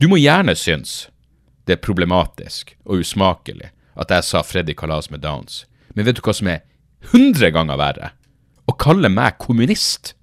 [0.00, 1.06] Du må gjerne synes
[1.68, 5.64] det er problematisk og usmakelig at jeg sa Freddy Kalas med Downs.
[5.94, 6.64] Men vet du hva som er
[7.12, 8.12] hundre ganger verre?
[8.68, 10.14] Å kalle meg kommunist.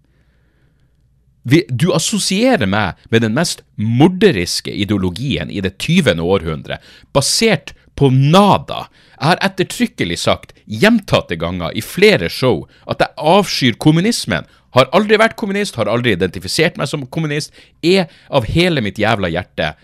[1.45, 6.17] Du assosierer meg med den mest morderiske ideologien i det 20.
[6.23, 6.79] århundre,
[7.13, 8.87] basert på nada.
[9.15, 14.47] Jeg har ettertrykkelig sagt gjentatte ganger i flere show at jeg avskyr kommunismen.
[14.75, 17.53] Har aldri vært kommunist, har aldri identifisert meg som kommunist,
[17.85, 19.75] er av hele mitt jævla hjerte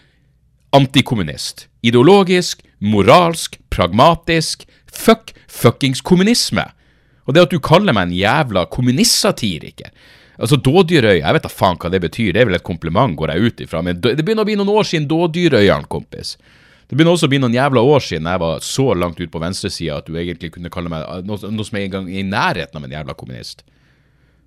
[0.76, 1.68] antikommunist.
[1.82, 4.68] Ideologisk, moralsk, pragmatisk.
[4.92, 6.66] Fuck fuckings kommunisme.
[7.28, 9.92] Og det at du kaller meg en jævla kommunistsatiriker
[10.42, 13.30] Altså, Dådyrøy, jeg vet da faen hva det betyr, det er vel et kompliment, går
[13.30, 16.32] jeg ut ifra, men det begynner å bli noen år siden Dådyrøyene, kompis.
[16.90, 19.42] Det begynner også å bli noen jævla år siden jeg var så langt ut på
[19.44, 22.96] venstresida at du egentlig kunne kalle meg noe, noe som er i nærheten av en
[22.98, 23.62] jævla kommunist.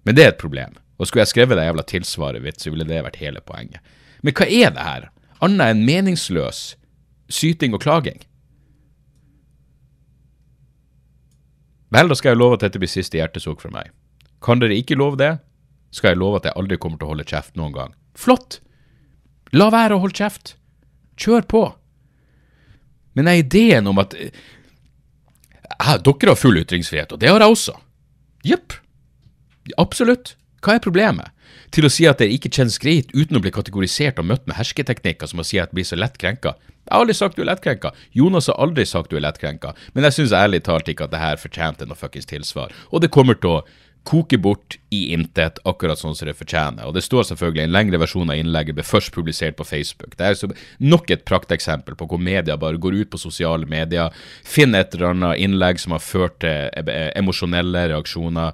[0.04, 0.74] Men det er et problem.
[0.98, 3.80] Og skulle jeg skrevet det jævla tilsvaret mitt, så ville det vært hele poenget.
[4.26, 5.08] Men hva er det her?
[5.44, 6.62] Annet enn meningsløs
[7.32, 8.20] syting og klaging.
[11.94, 13.92] Vel, da skal jeg love at dette blir siste hjertesukk for meg.
[14.44, 15.36] Kan dere ikke love det,
[15.94, 17.94] skal jeg love at jeg aldri kommer til å holde kjeft noen gang.
[18.18, 18.58] Flott!
[19.54, 20.56] La være å holde kjeft.
[21.20, 21.62] Kjør på.
[23.14, 27.76] Men er ideen om at ja, Dere har full ytringsfrihet, og det har jeg også.
[28.46, 28.74] Jepp.
[29.80, 30.34] Absolutt.
[30.64, 31.34] Hva er problemet?
[31.74, 34.58] til å si at det ikke kjennes greit uten å bli kategorisert og møtt med
[34.58, 36.54] hersketeknikker som å si at jeg blir så lett krenka.
[36.84, 37.94] Jeg har aldri sagt du er lettkrenka.
[38.12, 39.72] Jonas har aldri sagt du er lettkrenka.
[39.94, 42.74] Men jeg syns ærlig talt ikke at det her fortjente noe fuckings tilsvar.
[42.92, 43.62] Og det kommer til å
[44.04, 46.84] koke bort i intet, akkurat sånn som det fortjener.
[46.84, 50.12] Og det står selvfølgelig en lengre versjon av innlegget ble først publisert på Facebook.
[50.20, 54.12] Det er nok et prakteksempel på hvor media bare går ut på sosiale medier,
[54.44, 58.52] finner et eller annet innlegg som har ført til eh, emosjonelle reaksjoner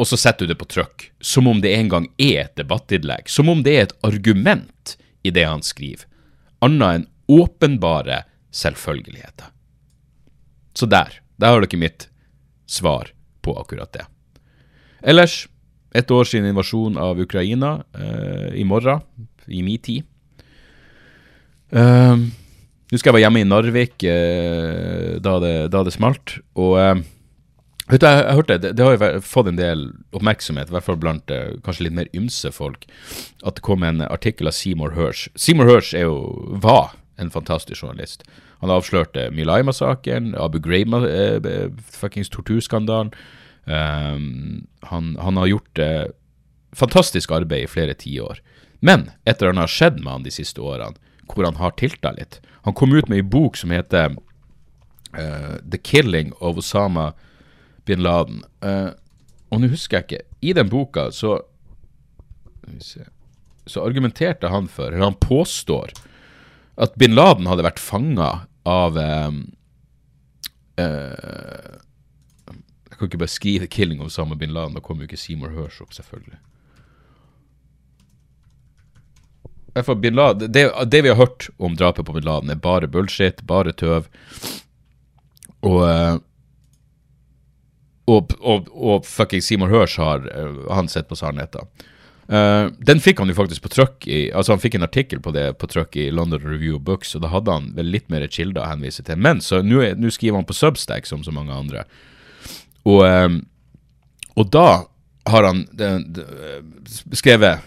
[0.00, 3.28] og så setter du det på trykk, som om det en gang er et debattinnlegg,
[3.28, 6.06] som om det er et argument i det han skriver,
[6.64, 9.52] annet enn åpenbare selvfølgeligheter.
[10.74, 12.08] Så der, der har dere mitt
[12.70, 13.12] svar
[13.44, 14.06] på akkurat det.
[15.04, 15.44] Ellers,
[15.92, 19.04] et år siden invasjon av Ukraina, eh, i morgen,
[19.46, 20.06] i min tid.
[21.70, 22.26] Eh,
[22.90, 27.02] skal jeg være hjemme i Narvik eh, da, det, da, det, smalt, og uh,
[27.90, 30.86] Vet du, jeg, jeg hørte, det, det, har jo fått en del oppmerksomhet, i hvert
[30.86, 32.86] fall blant uh, kanskje litt mer ymse folk,
[33.42, 35.30] at det kom en artikkel av Seymour Hersh.
[35.34, 36.20] Seymour Hersh er jo,
[36.62, 38.22] var en fantastisk journalist.
[38.62, 43.10] Han avslørte Milay-massakren, Abu Ghraib, uh, eh, torturskandalen.
[43.66, 46.06] Um, han, han, har gjort eh,
[46.74, 48.40] fantastisk arbeid i flere tiår.
[48.80, 50.96] Men etter at annet har skjedd med han de siste årene,
[51.30, 52.40] hvor han har tilta litt.
[52.66, 54.16] Han kom ut med ei bok som heter
[55.12, 57.10] The Killing of Osama
[57.88, 58.42] Laden.
[58.64, 58.92] Uh,
[59.50, 61.40] og nå husker jeg ikke I den boka så.
[63.66, 65.92] Så argumenterte han for, eller han påstår,
[66.80, 68.30] at bin Laden hadde vært fanga
[68.68, 69.40] av um,
[70.80, 71.80] uh,
[72.90, 75.52] Jeg kan ikke bare skrive 'Killing of Osama bin Laden', da kommer jo ikke Seymour
[75.56, 76.38] Hersh opp, selvfølgelig.
[80.00, 83.42] Bin Laden, det, det vi har hørt om drapet på bin Laden, er bare bullshit,
[83.46, 84.08] bare tøv.
[85.62, 86.20] Og
[88.08, 91.68] og, og, og fucking Seymour Hersh har eh, han sett på sannheten.
[92.30, 95.32] Uh, den fikk han jo faktisk på trykk i Altså Han fikk en artikkel på
[95.34, 98.22] det på trykk i London Review of Books, og da hadde han vel litt mer
[98.30, 99.18] kilder å henvise til.
[99.18, 101.82] Men så nå er- skriver han på Substack, som så mange andre.
[102.86, 103.40] Og, eh,
[104.38, 104.84] og da
[105.26, 106.24] har han de, de,
[107.18, 107.66] skrevet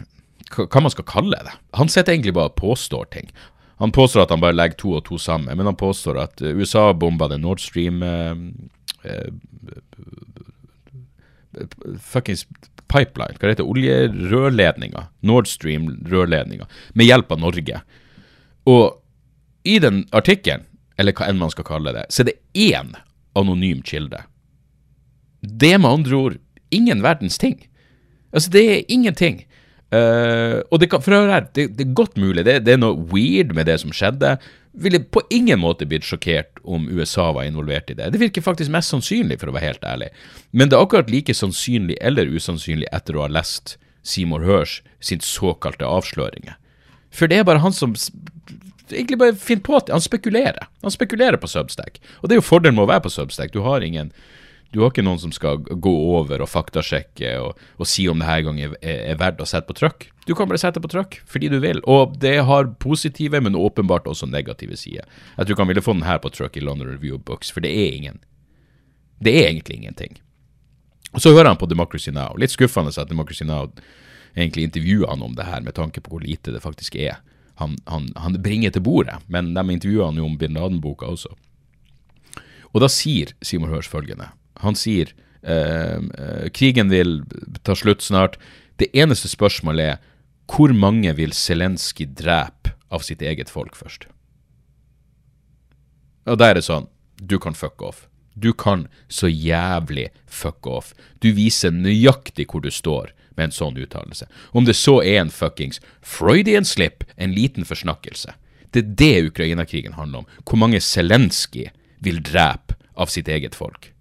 [0.56, 1.58] hva man skal kalle det.
[1.74, 3.30] Han sitter egentlig bare og påstår ting.
[3.82, 6.56] Han påstår at han bare legger to og to sammen, men han påstår at eh,
[6.56, 8.38] USA bomba den Nord Stream eh, eh,
[12.02, 12.46] fuckings
[12.92, 17.82] pipeline, hva det heter oljerørledninger, Nord Stream-rørledninga, med hjelp av Norge.
[18.70, 18.86] Og
[19.68, 20.66] i den artikkelen,
[21.00, 22.94] eller hva enn man skal kalle det, så er det én
[23.38, 24.22] anonym kilde.
[25.42, 26.38] Det er med andre ord
[26.74, 27.58] ingen verdens ting.
[28.34, 29.44] Altså, det er ingenting.
[29.94, 32.82] Eh, og det, kan, for å her, det, det er godt mulig, det, det er
[32.82, 34.36] noe weird med det som skjedde.
[34.84, 38.10] Ville på ingen måte blitt sjokkert om USA var involvert i det.
[38.16, 40.10] Det virker faktisk mest sannsynlig, for å være helt ærlig.
[40.52, 45.22] Men det er akkurat like sannsynlig eller usannsynlig etter å ha lest Seymour Hersh sin
[45.24, 46.58] såkalte avsløringer.
[47.14, 47.94] For det er bare han som
[48.90, 50.70] egentlig bare finner på at han spekulerer.
[50.82, 52.02] Han spekulerer på Substack.
[52.22, 53.54] Og det er jo fordelen med å være på Substack.
[53.54, 54.10] Du har ingen
[54.74, 58.28] du har ikke noen som skal gå over og faktasjekke og, og si om det
[58.28, 60.08] her gang er, er verdt å sette på trykk.
[60.26, 61.82] Du kan bare sette på trykk fordi du vil.
[61.90, 65.06] Og det har positive, men åpenbart også negative sider.
[65.38, 67.62] Tror ikke han ville få den her på trykk i London Review of Books, for
[67.66, 68.22] det er ingen.
[69.24, 70.18] Det er egentlig ingenting.
[71.14, 72.34] Og Så hører han på Democracy Now!
[72.38, 73.70] Litt skuffende at Democracy Now!
[74.36, 77.20] egentlig intervjuer han om det her, med tanke på hvor lite det faktisk er
[77.62, 79.20] han, han, han bringer til bordet.
[79.28, 81.36] Men de intervjuer han jo om bin Laden-boka også.
[82.74, 84.32] Og da sier Simon Hørs følgende.
[84.62, 87.22] Han sier eh, eh, krigen vil
[87.64, 88.38] ta slutt snart.
[88.78, 90.02] Det eneste spørsmålet er
[90.52, 94.08] hvor mange vil Zelenskyj drepe av sitt eget folk først?
[96.30, 96.88] Og da er det sånn,
[97.20, 98.06] du kan fuck off.
[98.34, 100.94] Du kan så jævlig fuck off.
[101.22, 104.28] Du viser nøyaktig hvor du står med en sånn uttalelse.
[104.54, 108.34] Om det så er en fuckings Freudian slip, en liten forsnakkelse.
[108.74, 110.30] Det er det Ukraina-krigen handler om.
[110.46, 111.70] Hvor mange Zelenskyj
[112.04, 113.93] vil drepe av sitt eget folk.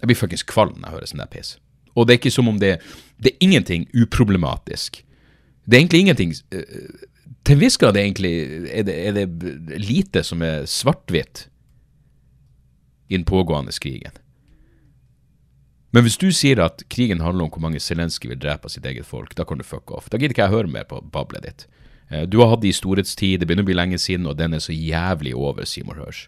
[0.00, 1.56] Jeg blir fuckings kvalm når jeg hører sånn der piss.
[1.96, 2.74] Og det er ikke som om det
[3.22, 5.02] Det er ingenting uproblematisk.
[5.64, 7.06] Det er egentlig ingenting eh,
[7.44, 11.46] Til en viss grad er, er, er det lite som er svart-hvitt
[13.08, 14.12] i den pågående krigen.
[15.94, 18.84] Men hvis du sier at krigen handler om hvor mange Zelenskyj vil drepe av sitt
[18.84, 20.10] eget folk, da kan du fuck off.
[20.10, 21.66] Da gidder ikke jeg høre mer på bablet ditt.
[22.10, 24.54] Eh, Du har hatt det i storhetstid, det begynner å bli lenge siden, og den
[24.58, 26.26] er så jævlig over, Seymour Hersh.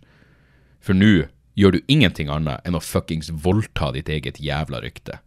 [0.80, 1.26] For nå
[1.58, 5.18] gjør du ingenting annet enn å fuckings voldta ditt eget jævla rykte.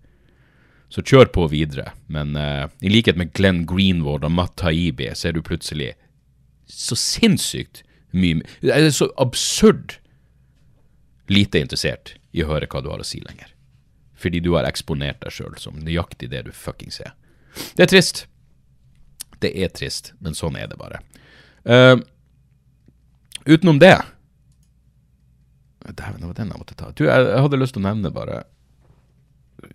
[0.91, 5.29] Så kjør på videre, men uh, i likhet med Glenn Greenwald og Matt Taibi så
[5.29, 5.93] er du plutselig
[6.71, 7.83] så sinnssykt
[8.15, 9.95] mye Eller så absurd
[11.31, 13.53] lite interessert i å høre hva du har å si lenger.
[14.19, 17.13] Fordi du har eksponert deg sjøl som nøyaktig det du fuckings er.
[17.75, 18.25] Det er trist.
[19.39, 20.99] Det er trist, men sånn er det bare.
[21.63, 22.03] Uh,
[23.47, 23.95] utenom det
[25.87, 26.91] Dæven, det var den jeg måtte ta.
[26.95, 28.43] Du, jeg, jeg hadde lyst til å nevne bare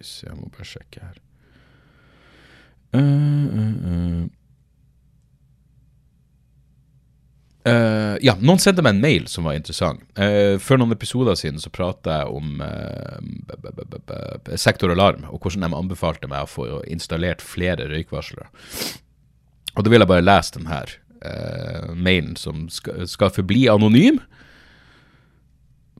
[0.00, 1.22] se, jeg må bare sjekke her.
[2.96, 4.26] uh, uh, uh.
[7.66, 10.04] Eh, ja, noen sendte meg en mail som var interessant.
[10.14, 16.30] før for noen episoder siden så prata jeg om eh, sektoralarm, og hvordan de anbefalte
[16.30, 18.46] meg å få installert flere røykvarslere.
[19.74, 20.94] Og da vil jeg bare lese den her
[21.26, 24.22] eh, mailen som skal, skal forbli anonym,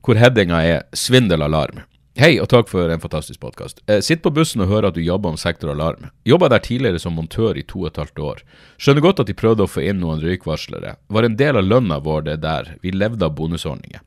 [0.07, 1.83] hvor headinga er 'Svindelalarm'.
[2.17, 3.81] Hei, og takk for en fantastisk podkast.
[3.87, 6.09] Eh, sitt på bussen og hør at du jobber om Sektor Alarm.
[6.25, 8.37] Jobba der tidligere som montør i to og et halvt år.
[8.79, 10.95] Skjønner godt at de prøvde å få inn noen røykvarslere.
[11.09, 12.77] Var en del av lønna vår det der.
[12.81, 13.99] Vi levde av bonusordninger.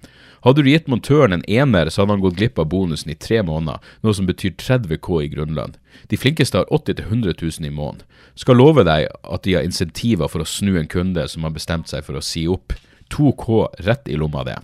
[0.42, 3.42] Hadde du gitt montøren en ener, så hadde han gått glipp av bonusen i tre
[3.42, 5.76] måneder, noe som betyr 30 K i grunnlønn.
[6.08, 8.02] De flinkeste har 80 000-100 000 i måneden.
[8.34, 11.88] Skal love deg at de har insentiver for å snu en kunde som har bestemt
[11.88, 12.72] seg for å si opp.
[13.10, 14.56] 2 K rett i lomma det.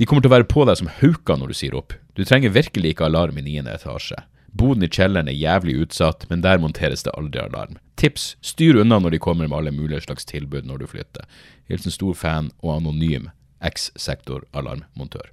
[0.00, 1.92] De kommer til å være på deg som hauker når du sier opp.
[2.16, 4.16] Du trenger virkelig ikke alarm i niende etasje.
[4.56, 7.76] Boden i kjelleren er jævlig utsatt, men der monteres det aldri alarm.
[8.00, 11.26] Tips styr unna når de kommer med alle mulige slags tilbud når du flytter.
[11.68, 13.28] Hilsen stor fan og anonym
[13.60, 15.28] X-sektor alarmmontør.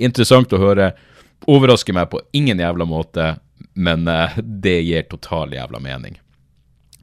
[0.00, 0.94] Interessant å høre.
[1.44, 3.34] Overrasker meg på ingen jævla måte,
[3.76, 6.16] men eh, det gir total jævla mening.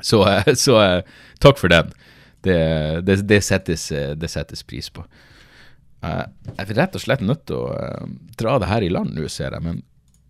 [0.02, 1.93] Så, eh, så eh, takk for den.
[2.41, 2.58] Det,
[3.06, 3.86] det, det, settes,
[4.17, 5.06] det settes pris på.
[6.04, 9.16] Eh, jeg er rett og slett nødt til å eh, dra det her i land
[9.16, 9.63] nå, ser jeg.
[9.63, 9.82] Men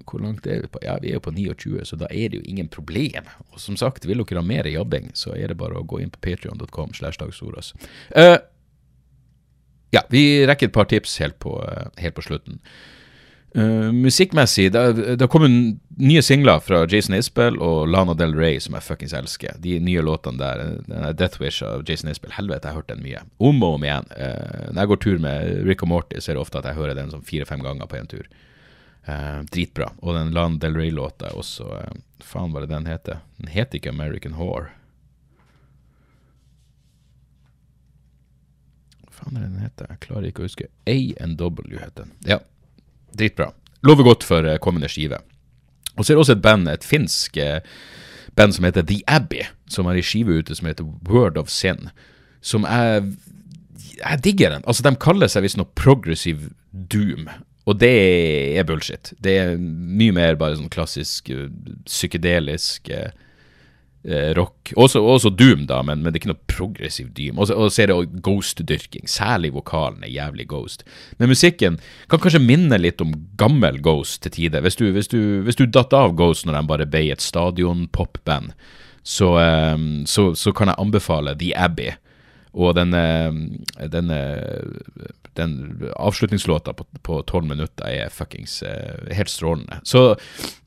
[0.10, 0.82] hvor langt er vi på?
[0.86, 3.30] Ja, vi er jo på 29, så da er det jo ingen problem.
[3.52, 6.12] Og som sagt, vil dere ha mer jobbing, så er det bare å gå inn
[6.14, 6.92] på patrion.com.
[6.94, 8.38] Uh,
[9.96, 11.56] ja, vi rekker et par tips helt på,
[12.02, 12.60] helt på slutten.
[13.54, 18.74] Uh, musikkmessig, det har kommet nye singler fra Jason Isbell og Lana Del Rey som
[18.74, 19.60] jeg fuckings elsker.
[19.62, 23.04] De nye låtene der, denne Death Wish av Jason Isbell, helvete, jeg har hørt den
[23.06, 23.22] mye.
[23.38, 24.10] Om og om igjen.
[24.18, 26.80] Uh, når jeg går tur med Rick og Morty, så er det ofte at jeg
[26.80, 28.32] hører den sånn fire-fem ganger på en tur.
[29.06, 29.92] Uh, dritbra.
[30.02, 31.70] Og den Lana Del Rey-låta er også
[32.24, 33.20] Faen, hva det den heter?
[33.38, 34.72] Den heter ikke American Whore.
[39.04, 39.92] Hva faen er det den heter?
[39.92, 40.70] Jeg klarer ikke å huske.
[40.88, 42.16] A&W heter den.
[42.26, 42.39] Ja,
[43.19, 43.52] Dritbra.
[43.84, 45.19] Lover godt for uh, kommende skive.
[45.97, 47.60] Og så er det også et band, et finsk uh,
[48.36, 51.89] band som heter The Abbey, som har ei skive ute som heter Word of Sin.
[52.41, 53.04] Som er
[53.99, 54.63] Jeg digger den.
[54.67, 57.30] Altså, de kaller seg visst noe progressive doom.
[57.65, 57.93] Og det
[58.58, 59.13] er bullshit.
[59.23, 61.47] Det er mye mer bare sånn klassisk uh,
[61.88, 63.12] psykedelisk Eh,
[64.36, 64.74] rock.
[64.76, 67.39] Også, også, Doom, da, men, men, det er ikke noe progressiv Doom.
[67.39, 69.08] Og så er det Ghost-dyrking.
[69.08, 70.84] Særlig vokalen er jævlig Ghost.
[71.20, 71.80] Men musikken
[72.12, 74.63] kan kanskje minne litt om gammel Ghost til tider.
[74.66, 78.52] Hvis du, hvis du, hvis du datt av Ghost når de bare ble et stadion-popband,
[79.04, 79.34] så,
[79.76, 81.96] um, så, så, kan jeg anbefale The Abbey.
[82.54, 82.92] Og den,
[83.89, 84.12] den,
[85.34, 85.54] den
[85.98, 89.80] avslutningslåta på tolv minutter er fuckings uh, helt strålende.
[89.84, 90.12] Så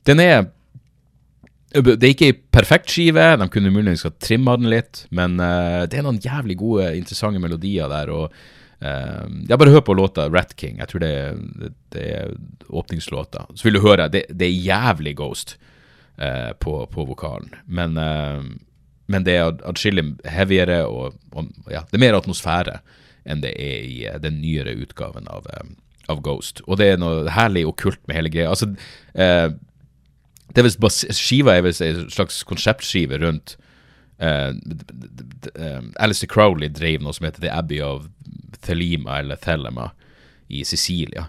[0.09, 0.49] den er
[1.75, 5.83] det er ikke ei perfekt skive, de kunne muligens ha trimma den litt, men uh,
[5.89, 8.11] det er noen jævlig gode, interessante melodier der.
[8.13, 10.79] og uh, ja, Bare hør på låta Rat King.
[10.79, 11.11] Jeg tror det,
[11.59, 12.37] det, det er
[12.69, 13.49] åpningslåta.
[13.53, 15.57] Så vil du høre, det, det er jævlig Ghost
[16.21, 17.51] uh, på, på, vokalen.
[17.67, 17.99] Men,
[19.07, 22.79] men det er atskillig heavyere, og, og, ja, det er mer atmosfære
[23.27, 25.49] enn det er i den nyere utgaven av,
[26.07, 26.63] av Ghost.
[26.63, 28.53] Og det er noe herlig okkult med hele greia.
[28.55, 28.71] Altså,
[30.53, 33.57] det er visst Skiva er visst en slags konseptskive rundt
[34.21, 34.53] uh,
[35.99, 38.07] Alistair Crowley drev noe som heter The Abbey of
[38.65, 39.91] Thelema eller Thelema
[40.47, 41.27] i Sicilia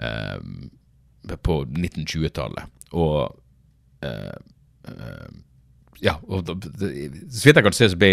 [0.00, 0.40] uh,
[1.36, 2.72] på 1920-tallet.
[2.92, 3.36] Og
[4.04, 4.36] uh,
[6.04, 6.88] ja, og så
[7.46, 8.10] vidt jeg kan se, så ble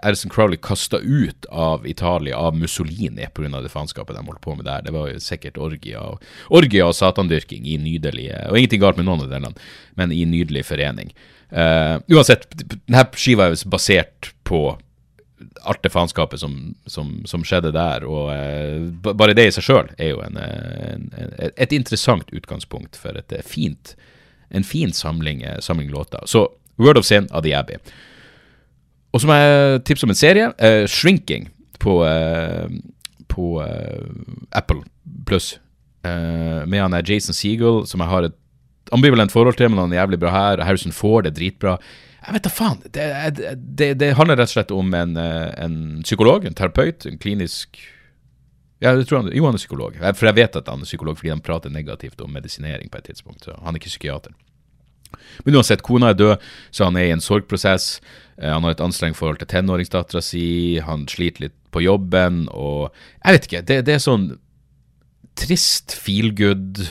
[0.00, 3.60] Addison Crowley kasta ut av Italia av Mussolini pga.
[3.60, 4.86] det faenskapet de holdt på med der.
[4.86, 9.04] Det var jo sikkert orgia og, orgia og satandyrking i nydelige Og ingenting galt med
[9.04, 9.68] noen av delene,
[10.00, 11.12] men i nydelig forening.
[11.52, 14.64] Uh, uansett, denne skiva er basert på
[15.68, 16.56] alt det faenskapet som,
[16.88, 18.08] som, som, skjedde der.
[18.08, 22.96] Og uh, bare det i seg sjøl er jo en, en, en, et interessant utgangspunkt
[22.96, 23.98] for et fint,
[24.48, 26.24] en fin samling, samling låter.
[26.24, 26.48] Så
[26.80, 27.78] Word of Sin av The Abbey.
[29.14, 30.50] Og så må jeg tipse om en serie.
[30.58, 31.48] Uh, Shrinking
[31.82, 32.66] på, uh,
[33.30, 34.08] på uh,
[34.52, 34.82] Apple
[35.28, 35.58] pluss.
[36.04, 38.34] med han er Jason Seagull, som jeg har et
[38.92, 40.64] ambivalent forhold til, men han er jævlig bra her.
[40.64, 41.78] Harrison Ford er dritbra.
[42.26, 42.82] Jeg vet da faen.
[42.92, 43.06] Det,
[43.56, 47.80] det, det, handler rett og slett om en, en psykolog, en terapeut, en klinisk
[48.84, 49.96] ja, jeg tror han, Jo, han er psykolog.
[49.96, 53.08] For jeg vet at han er psykolog fordi han prater negativt om medisinering på et
[53.08, 53.46] tidspunkt.
[53.46, 54.34] Så han er ikke psykiater.
[55.44, 57.98] Men uansett, kona er død, så han er i en sorgprosess.
[58.38, 60.46] Eh, han har et anstrengt forhold til tenåringsdattera si,
[60.84, 62.90] han sliter litt på jobben, og
[63.24, 63.64] Jeg vet ikke.
[63.66, 64.28] Det, det er sånn
[65.34, 66.84] trist, feel good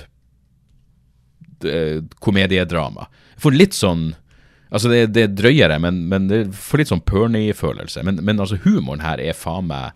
[1.64, 2.02] eh.
[3.40, 4.14] For litt sånn
[4.74, 8.02] Altså, det, det er drøyere, men, men det får litt sånn Pernie-følelse.
[8.08, 9.94] Men, men, altså, humoren her er faen meg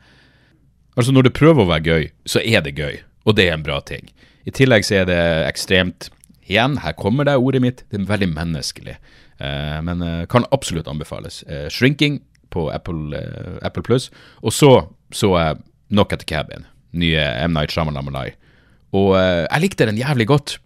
[0.93, 2.99] Altså, når det prøver å være gøy, så er det gøy.
[3.25, 4.05] Og det er en bra ting.
[4.49, 6.07] I tillegg så er det ekstremt
[6.47, 7.83] Igjen, her kommer det ordet mitt.
[7.91, 8.97] Det er veldig menneskelig.
[9.41, 11.43] Uh, men uh, kan absolutt anbefales.
[11.49, 13.19] Uh, shrinking på Apple,
[13.61, 14.07] Apple Plus.
[14.41, 15.57] Og så så jeg
[15.89, 17.53] Knock at the Cabin, nye M.
[17.53, 18.07] Night Shyamalan.
[18.95, 20.59] Og jeg likte den jævlig godt.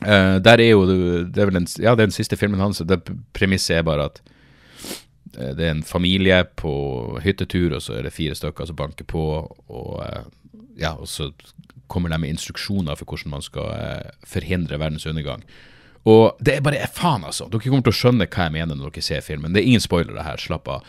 [0.00, 2.78] der er jo det er vel den, ja, den siste filmen hans.
[2.78, 3.00] Det
[3.32, 4.20] Premisset er bare at
[5.32, 9.24] det er en familie på hyttetur, og så er det fire stykker som banker på.
[9.68, 10.04] Og,
[10.78, 11.32] ja, og så
[11.90, 15.44] kommer de med instruksjoner for hvordan man skal eh, forhindre verdens undergang.
[16.08, 17.48] Og det er bare faen, altså.
[17.50, 19.52] Dere kommer til å skjønne hva jeg mener når dere ser filmen.
[19.52, 20.86] Det er ingen spoilere her, slapp av.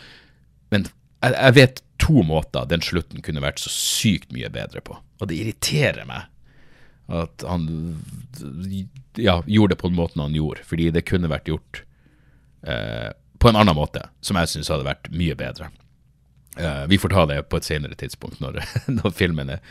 [0.72, 4.96] Men jeg, jeg, vet to måter den slutten kunne vært så sykt mye bedre på.
[5.20, 6.28] Og det irriterer meg
[7.10, 7.66] at han
[9.18, 10.64] ja, gjorde det på den måten han gjorde.
[10.68, 11.82] Fordi det kunne vært gjort
[12.62, 15.70] eh, på en annen måte, som jeg syns hadde vært mye bedre.
[16.56, 18.60] Eh, vi får ta det på et senere tidspunkt, når,
[18.98, 19.64] når filmen er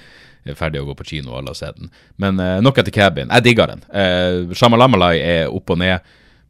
[0.58, 1.92] ferdig å gå på kino alle har sett den.
[2.18, 3.30] Men uh, nok etter Cabin.
[3.30, 3.84] Jeg digger den.
[3.92, 6.00] Uh, Shamalamalai er opp og ned,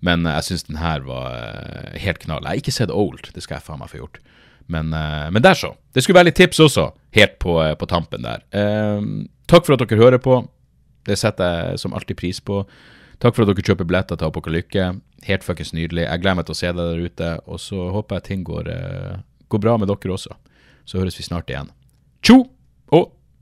[0.02, 2.46] Men eh, jeg syns den her var uh, helt knall.
[2.46, 4.22] Jeg har ikke sett Old, det skal jeg faen meg få gjort.
[4.72, 5.74] Men, uh, men der så.
[5.94, 6.86] Det skulle være litt tips også,
[7.18, 8.44] helt på, eh, på tampen der.
[8.54, 9.02] Eh,
[9.50, 10.44] takk for at dere hører på.
[11.10, 12.62] Det setter jeg som alltid pris på.
[13.20, 14.86] Takk for at dere kjøper billetter til Apokalykke.
[15.26, 16.06] Helt fuckings nydelig.
[16.06, 18.70] Jeg gleder meg til å se deg der ute, og så håper jeg ting går,
[18.70, 19.18] eh,
[19.50, 20.38] går bra med dere også.
[20.86, 21.74] Så høres vi snart igjen.
[22.22, 22.46] Tjo
[22.94, 23.12] og